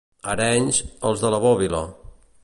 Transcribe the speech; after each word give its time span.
A 0.21 0.31
Arenys, 0.35 0.79
els 1.09 1.25
de 1.25 1.31
la 1.35 1.41
bòbila. 1.43 1.83